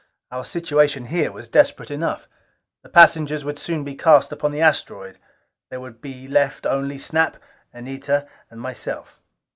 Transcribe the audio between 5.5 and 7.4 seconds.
there would be left only Snap,